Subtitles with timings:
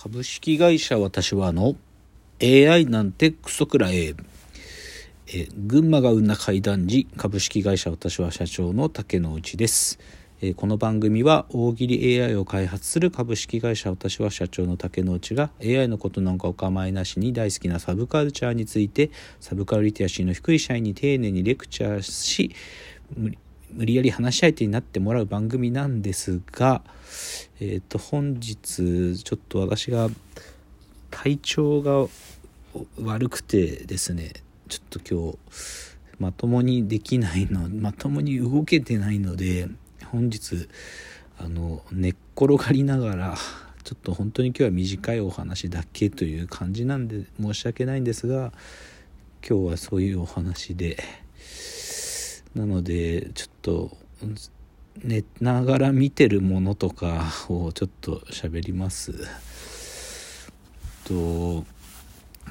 [0.00, 1.74] 株式会社私はあの
[2.40, 4.14] AI なんてクソくらえ
[5.26, 9.98] え群馬が生んだ怪談時株式会社私は社長の竹之内です。
[10.40, 19.10] えこの番組は大喜利 AI を開発する株式会社私は社長の竹之内が AI のことなんかお構いなしに大好きなサブカルチャーについて
[19.40, 22.54] サブカルリテラシーの低い社員に丁寧にレクチャーし
[23.72, 26.82] 無理やり話し相手になってもらう番組なんですが、
[27.60, 30.08] えっ、ー、と本日ちょっと私が
[31.10, 32.08] 体調が
[33.02, 34.32] 悪くてですね
[34.68, 35.38] ちょっと今日
[36.18, 39.68] まともにできないのまともに動けてないので
[40.06, 40.68] 本日
[41.38, 43.34] あの寝っ転がりながら
[43.84, 48.52] ちょっと本当に今日は短いお話だけという感じなんで申し訳ないんですが
[49.48, 51.02] 今日はそういうお話で。
[52.58, 53.96] なのでちょっと
[55.04, 59.12] 寝ながら見てるものとかをちょっと喋ります。
[61.04, 61.64] と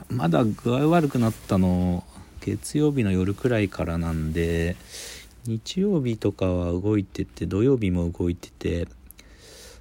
[0.09, 2.05] まだ具合悪くなったの
[2.39, 4.77] 月曜日の夜くらいからなんで
[5.45, 8.87] 日曜日とかは動いてて土曜日も動いてて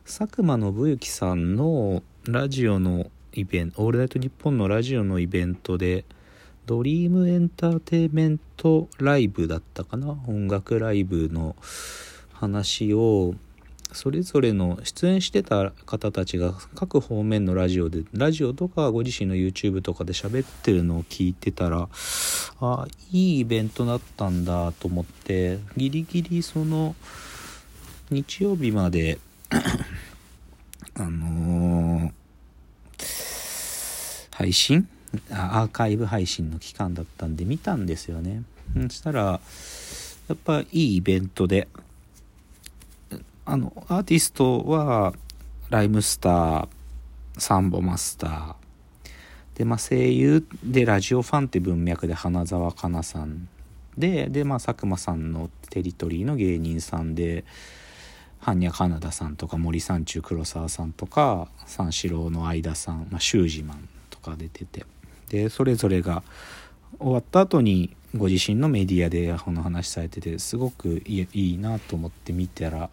[0.05, 6.05] 佐久間信之さんのラジオのイベント「オールナイトニッポン」のラジオのイベントで
[6.67, 10.19] ドリームエンターテイメントライブだったかな？
[10.27, 11.55] 音楽ライブの
[12.33, 13.35] 話を
[13.93, 21.89] それぞれの出演してた方たちが各方面のラジオでラジオとかご自身の YouTube とかで喋ってるのを聞いてたら
[22.61, 26.97] あいいイベントだったんだと思ってギリギリその
[28.11, 29.19] 日曜日まで
[30.95, 34.89] あのー、配信？
[35.31, 38.43] アーカイブ配信の期間だったんで見たんですよね。
[38.75, 41.69] そしたら、やっぱいいイベントで、
[43.45, 45.15] あの、アーティストは、
[45.71, 46.69] ライムスター、
[47.39, 48.55] サンボマスター、
[49.59, 53.49] で、まあ、声優でラジオファンって文脈で花澤香菜さん
[53.97, 57.45] で、で、まあ、佐久間さんのテリトリーの芸人さんで、
[58.47, 64.87] 般若カナダさんとか森三中黒沢さんとか三四郎の相田さん、まあ、シュージマンとか出てて
[65.29, 66.23] でそれぞれが
[66.99, 72.91] 終わった後にご自身のメディアでこの話されててすごくいいなと思って見たら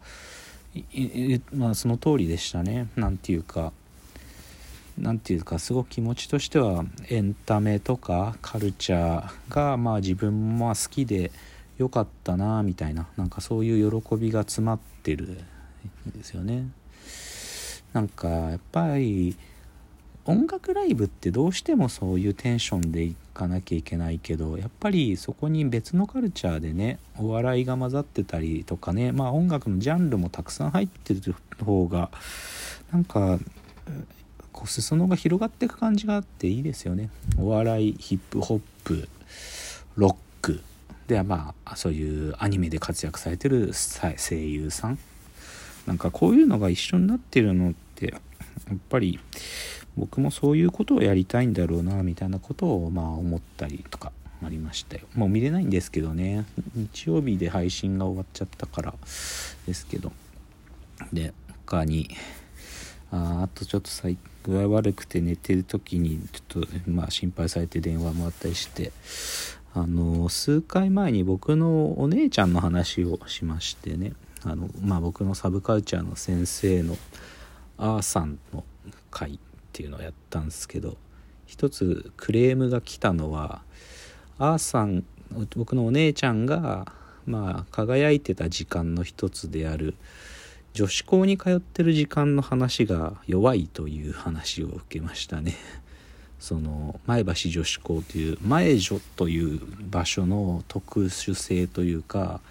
[1.54, 2.88] まあその通りでしたね。
[2.96, 3.72] 何ていうか
[4.98, 11.32] 何ていうかすごく気持ちとしてはエンタメとかカルチャーがまあ自分も好きで
[11.78, 15.40] よかったなみたいななんかそういう喜びが詰まってる
[16.10, 16.68] んですよね。
[17.94, 19.36] なんかやっぱり
[20.26, 32.10] 音楽ライブってどうしてもそういうテンションでいかなきゃいけないけどやっぱりそこに別のカルチャーでねお笑いが混ざってたりとかねまあ音楽のジャンルもたくさん入ってる方が
[32.92, 33.40] なんか
[34.54, 37.10] こう裾野が広がっていく感じがあっていいですよね。
[37.38, 39.10] お笑いヒップホップ
[39.96, 40.62] ロック。
[41.08, 45.00] ではまあそういうアニメで活躍されてる声優さん。
[45.88, 48.20] なんかこういうのが一緒になってるのってや
[48.74, 49.20] っぱり
[49.98, 54.12] 僕もそういうことをやりたいんだろうなみたいなことをまあ思ったりとか
[54.44, 55.04] ありましたよ。
[55.16, 56.46] もう見れないんですけどね。
[56.76, 58.94] 日曜日で配信が終わっちゃったから
[59.68, 60.12] ですけど。
[61.12, 61.34] で
[61.66, 62.10] 他に
[63.12, 63.90] ああとちょっと
[64.44, 68.92] 具合悪くて寝てる時にちょっとまあ心配されて電話もあったりして
[69.74, 74.14] あの数回前に僕のお姉ちゃんの話をしましてね。
[74.46, 76.98] あのまあ僕のサブカルチャーの先生の
[77.78, 78.66] あーさんの
[79.10, 79.40] 会
[79.74, 80.98] っていうのをやったんですけど
[81.48, 83.64] 一つクレームが来たのは
[84.38, 85.04] あーさん
[85.56, 86.92] 僕のお姉ちゃんが
[87.26, 89.96] まあ輝いてた時間の一つである
[90.74, 95.56] 女子校に通ってる時間の話が弱いという話を受けましたね。
[96.40, 102.42] その前橋女子校という前女という場所の特殊性というか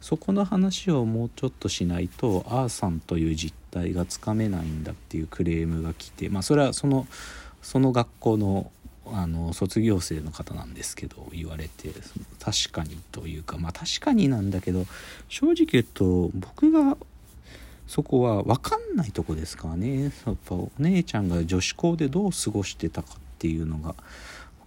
[0.00, 7.06] そこの話をもうちょっとしないとあーさんという実態がつかめないんだっていうクレームが来てまあそれはその
[7.62, 8.70] その学校の
[9.12, 11.90] あの卒業生の方なんですけど言われて
[12.38, 14.86] 確かにというかまあ確かになんだけど
[15.28, 16.96] 正直言うと僕が
[17.88, 20.04] そこは分かんないとこですからね。
[20.04, 23.96] やっぱお姉ちゃんが女子校でどう過ごしてたかっていうのが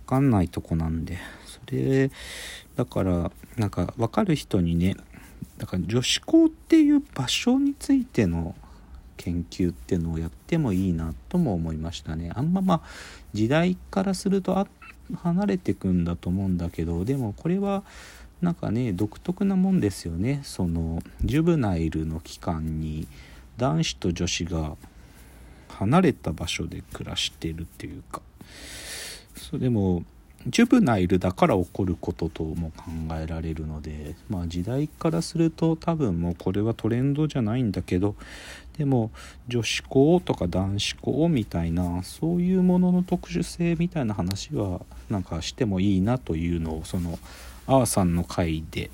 [0.06, 1.20] 分かんないとこなんで。
[1.46, 2.12] それ
[2.76, 4.98] だからなんか分かる人にね
[5.58, 8.56] だから女子校っていう場所についての
[9.18, 12.32] 研究っていうのをやってもいいなとも思いましたね。
[12.36, 12.82] あんままあ
[13.34, 14.68] 時代からすると
[15.16, 17.84] 離れてくんだと思うんだけどでもこれは
[18.42, 20.42] なんかね独特なもんですよね。
[20.44, 23.08] そのジュブナイルの期間に
[23.58, 24.76] 男子と女子が
[25.70, 28.22] 離れた場所で暮らしてるっていうか。
[29.36, 30.04] それも
[30.48, 32.84] ジュブナイルだから起こることとも考
[33.22, 38.16] えられるのでまあ時代からすると多分もうこれはトレンドじゃないんだけど
[38.78, 39.12] でも
[39.48, 47.20] 女子校とか男子校みたいなそういうものの特殊性みたいな話はなんかしてもいいなというのをその
[47.68, 48.90] あーさんの回で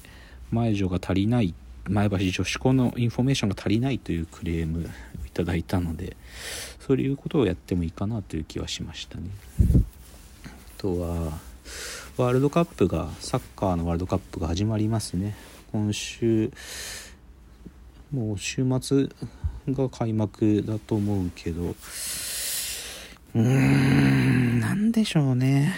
[0.51, 1.55] 前女が足りない
[1.87, 4.81] 前橋女子高のインフォメーションが足りないというクレームを
[5.25, 6.15] いただいたので
[6.79, 9.23] そういうことをやってもいいかなという気はしましたね。
[10.79, 11.37] あとは
[12.15, 15.35] ワールドカップがサッカーのワールドカップが始まりますね。
[15.73, 16.53] 今週
[18.13, 19.09] もう週末
[19.67, 21.63] が開幕だと思うけど。
[21.63, 25.75] うーん何でしょうね。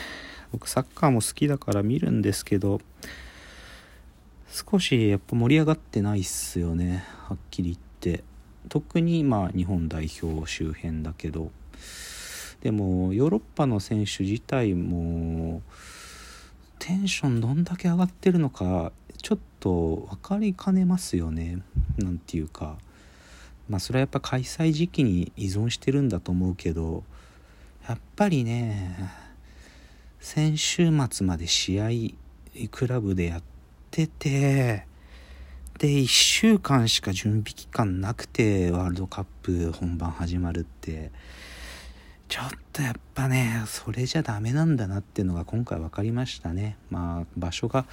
[0.51, 2.80] 僕サッカーも好きだから見るんですけど。
[4.51, 7.06] 少しやっぱ盛り上がってないっすよね。
[7.27, 7.77] はっきり言っ
[8.18, 8.24] て。
[8.69, 11.50] 特にまあ日本代表周辺だけど。
[12.61, 15.61] でもヨーロッパの選手自体も
[16.79, 18.91] テンションどんだけ上がってるのか
[19.21, 21.59] ちょっと分かりかねますよね。
[21.97, 22.77] なんていうか。
[23.69, 27.03] まあそれはやっぱ開催時期に依存してるんだと思うけど
[27.87, 29.09] やっぱりね
[30.19, 31.87] 先週末まで試合
[32.69, 33.43] クラブでやっ
[33.89, 34.85] てて
[35.79, 41.11] で1週間しか準備期間なくてワールドカップ本番始まるって。
[42.31, 46.78] ちょっとやっぱねそれじゃダメなんだなっていうのが今回分かりましたね。
[46.89, 47.83] まあ場所が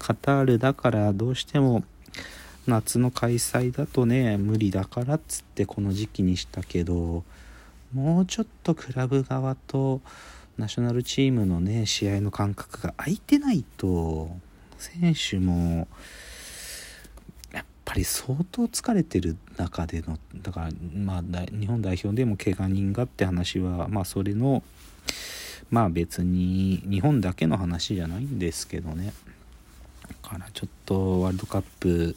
[0.00, 1.84] カタールだからどうしても
[2.66, 7.22] 夏の開催だとね無理だからっつってこの時期にしたけど
[7.94, 10.00] もうちょっとクラブ側と
[10.58, 14.28] ナショナルチームのね試合の間隔が空いてないと
[14.76, 15.86] 選手も
[17.94, 24.64] ぱり相当疲れてる中でのだからまあ日本代表でも怪我人がって話はまあそれの
[25.70, 29.12] まあ別に日本だけの話じゃないんですけどね。
[30.08, 32.16] だからちょっとワールドカップ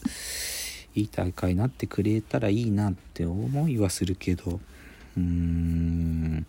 [0.96, 4.60] いい大会になってくれたらいいなって思いはするけど。
[5.16, 6.46] うーん。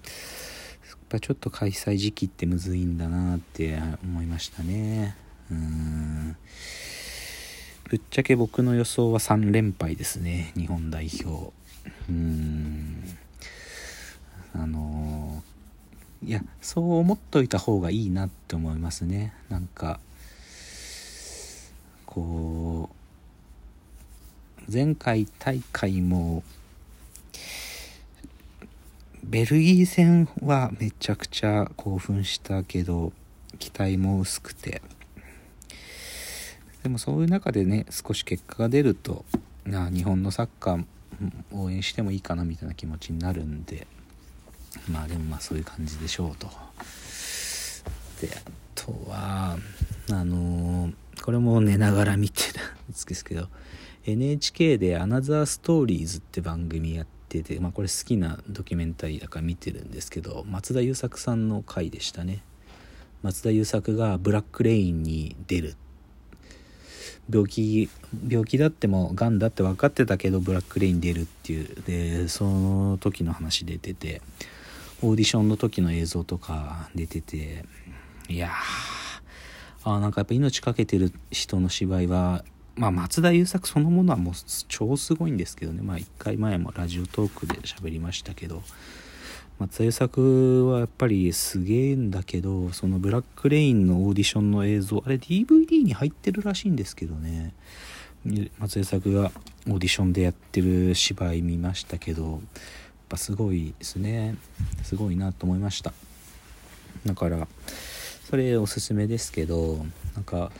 [0.89, 5.17] やっぱちょっと開催時期ってむずいんだなって思いましたね。
[5.51, 6.37] うん。
[7.88, 11.55] ぶっちゃけ僕の予想は3連敗ですね日本代表。
[12.11, 13.02] うーん。
[14.52, 15.43] あの
[16.23, 19.32] いやそう思っといた方がいいなって思いますね。
[19.49, 20.00] なんか
[22.05, 22.90] こ
[24.69, 26.43] う前回大会も
[29.25, 33.14] ベルギー戦はめちゃくちゃ興奮したけど
[33.58, 34.82] 期待も薄くて。
[36.88, 39.26] でもそういう中でね少し結果が出ると
[39.67, 40.85] な日本のサッカー
[41.52, 43.87] 応援してもいいかなみたいな気持ちになるんで
[44.90, 46.49] まあでもまあそういう感じでしょうと。
[48.23, 48.40] であ
[48.75, 49.58] とは
[50.11, 53.49] あのー、これも寝ながら見てたんですけど
[54.06, 62.43] NHK で「アナザーストーリーズ」って番組やってて、まあ、これ好きなドキュメンタリーだから見てるんですけど松田優作さんの回でしたね
[63.23, 65.76] 松田優作がブラックレインに出る
[67.31, 67.89] 病気
[68.27, 71.83] 病気だってもがんだって分かってたけどブラックレイン出るっていう。
[71.87, 74.23] でその時の話出てて
[75.03, 77.65] オーディションの時の映像とか出てて
[78.29, 82.44] いやーあなんかやっぱ命かけてる人の芝居は
[82.77, 84.35] まあ松田優作そのものはもう
[84.69, 85.82] 超すごいんですけどね。
[85.82, 88.63] まあ1回前もラジオトークで喋りましたけど
[89.58, 97.53] 松田優作はやっぱりすげえんだけどそのブラックレインのオーディションの映像あれ DVD に入ってるらしいんですけどね。
[98.58, 99.32] 松田優作が
[99.69, 102.41] オーディションでやってる芝居見ましたけどやっ
[103.08, 104.36] ぱすごいですね。
[104.84, 105.93] すごいなと思いました。
[107.05, 107.48] だから
[108.31, 109.84] それおすすめですけど
[110.15, 110.53] なんか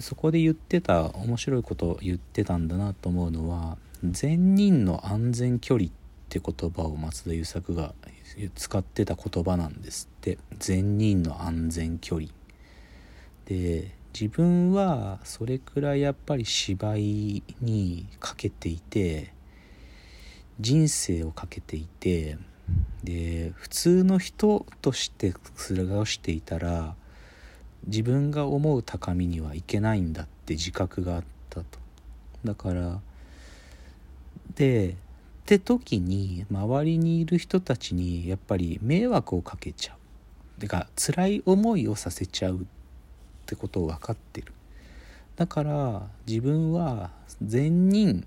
[0.00, 5.92] そこで言ってた面白いこと言ってたんだなと思うのは善人の安全距離っ
[6.28, 7.94] て言葉を松田優作が
[8.54, 10.38] 使ってた言葉なんですって。
[10.58, 12.30] 善人の安全距離。
[13.46, 19.32] で自分はそれくらいやっぱり芝居にかけていて
[20.60, 22.36] 人生をかけていて
[23.04, 25.38] で普通の人として過
[25.88, 26.94] ごしていたら
[27.86, 31.78] 自分が思う高みにはいけないんだって自覚があったと。
[32.44, 33.00] だから
[34.56, 34.96] で
[35.48, 40.60] って時に周りにいる人たちにやっぱり迷惑をかけちゃう。
[40.60, 42.60] てか辛い思いをさせちゃうっ
[43.46, 44.52] てことを分かってる。
[45.36, 48.26] だから自分は善人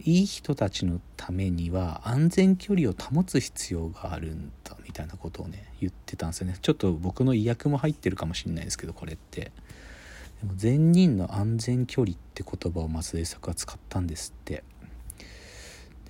[0.00, 6.56] いい人たちのためには安全距離を保つ必要があるんだみたいなことをね言ってたんですよね。
[6.62, 9.52] ちょっと僕の意訳も入ってるかもしれないですけどこれって。
[10.40, 14.64] でも善人の安全距離って言葉を松田優作は使ったんですって。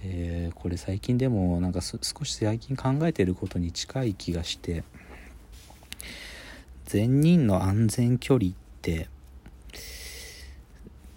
[0.03, 4.85] でこれ最近でもなんか少し最近考えてることに近い気がして
[6.87, 9.09] 善人の安全距離って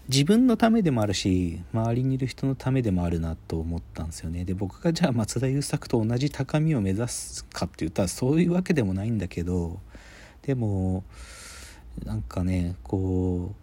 [0.10, 4.44] 自分のためでもあるし周りにいる人のためでもあるなと思ったんですよね。
[4.44, 9.80] で僕がじゃあ松田優作と同じ高みを目指すかって言ったらそういうわけでもないんだけど
[10.42, 11.06] でも
[12.04, 13.56] なんかねこう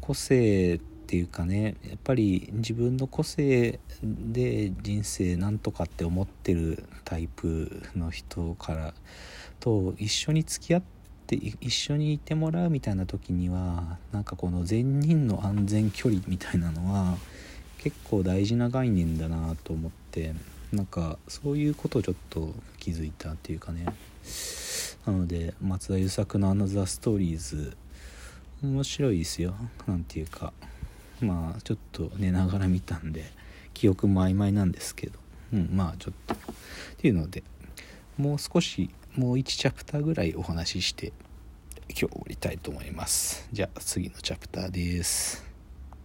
[0.00, 8.94] 個性っていうかねやっぱり自分の個性で人生なんとかって思ってるタイプの人から
[9.58, 10.82] と一緒に付き合っ
[11.26, 17.16] て一緒にいてもらうみたいな時にはなんかこの善人の安全距離みたいなのは
[17.78, 20.32] 結構大事な概念だなと思って
[20.72, 23.84] なんかそういうことをちょっと気づいたっていうかね。
[25.04, 27.76] なので松田優作の「アナザーストーリーズ」
[28.62, 29.56] 面白いですよ。
[29.88, 30.52] なんていうか。
[31.20, 33.24] まあちょっと寝ながら見たんで
[33.74, 35.18] 記憶も曖昧なんですけど、
[35.52, 36.38] うん、まあちょっとっ
[36.98, 37.42] ていうので
[38.16, 41.12] もう少しもう1チャプターぐらいお話しして
[41.88, 43.48] 今日終わりたいと思います。
[43.52, 45.49] じゃあ次のチャプターです。